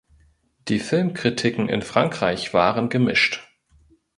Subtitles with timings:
[0.67, 3.47] Die Filmkritiken in Frankreich waren gemischt.